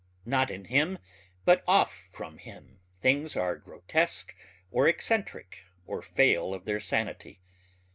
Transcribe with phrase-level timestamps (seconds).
[0.25, 0.97] Not in him
[1.45, 4.33] but off from him things are grotesque
[4.71, 7.39] or eccentric or fail of their sanity.